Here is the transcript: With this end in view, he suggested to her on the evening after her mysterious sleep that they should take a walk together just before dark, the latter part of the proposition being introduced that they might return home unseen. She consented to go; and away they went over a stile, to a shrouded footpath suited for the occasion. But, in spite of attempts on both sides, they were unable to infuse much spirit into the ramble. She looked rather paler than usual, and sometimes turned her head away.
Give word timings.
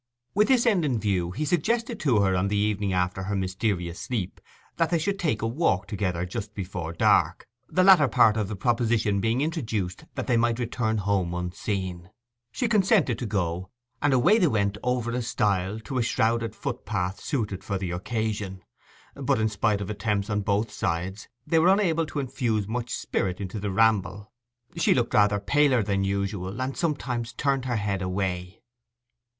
With 0.33 0.47
this 0.47 0.65
end 0.65 0.83
in 0.83 0.97
view, 0.97 1.29
he 1.29 1.45
suggested 1.45 1.99
to 1.99 2.21
her 2.21 2.35
on 2.35 2.47
the 2.47 2.57
evening 2.57 2.91
after 2.91 3.21
her 3.21 3.35
mysterious 3.35 3.99
sleep 4.01 4.41
that 4.77 4.89
they 4.89 4.97
should 4.97 5.19
take 5.19 5.43
a 5.43 5.47
walk 5.47 5.85
together 5.85 6.25
just 6.25 6.55
before 6.55 6.91
dark, 6.91 7.47
the 7.69 7.83
latter 7.83 8.07
part 8.07 8.35
of 8.35 8.47
the 8.47 8.55
proposition 8.55 9.19
being 9.19 9.41
introduced 9.41 10.05
that 10.15 10.25
they 10.25 10.37
might 10.37 10.57
return 10.57 10.97
home 10.97 11.35
unseen. 11.35 12.09
She 12.51 12.67
consented 12.67 13.19
to 13.19 13.27
go; 13.27 13.69
and 14.01 14.11
away 14.11 14.39
they 14.39 14.47
went 14.47 14.75
over 14.81 15.11
a 15.11 15.21
stile, 15.21 15.79
to 15.81 15.99
a 15.99 16.01
shrouded 16.01 16.55
footpath 16.55 17.19
suited 17.21 17.63
for 17.63 17.77
the 17.77 17.91
occasion. 17.91 18.63
But, 19.13 19.39
in 19.39 19.49
spite 19.49 19.81
of 19.81 19.91
attempts 19.91 20.31
on 20.31 20.41
both 20.41 20.71
sides, 20.71 21.27
they 21.45 21.59
were 21.59 21.67
unable 21.71 22.07
to 22.07 22.19
infuse 22.19 22.67
much 22.67 22.89
spirit 22.91 23.39
into 23.39 23.59
the 23.59 23.69
ramble. 23.69 24.31
She 24.77 24.95
looked 24.95 25.13
rather 25.13 25.39
paler 25.39 25.83
than 25.83 26.03
usual, 26.03 26.59
and 26.59 26.75
sometimes 26.75 27.33
turned 27.33 27.65
her 27.65 27.75
head 27.75 28.01
away. 28.01 28.63